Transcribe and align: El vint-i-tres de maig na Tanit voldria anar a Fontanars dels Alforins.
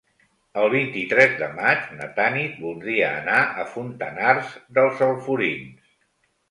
El 0.61 0.69
vint-i-tres 0.73 1.35
de 1.41 1.49
maig 1.59 1.85
na 1.99 2.09
Tanit 2.17 2.57
voldria 2.63 3.13
anar 3.21 3.37
a 3.65 3.69
Fontanars 3.77 4.59
dels 4.81 5.09
Alforins. 5.11 5.95